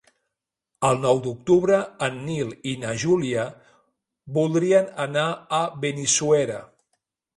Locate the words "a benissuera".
5.59-6.59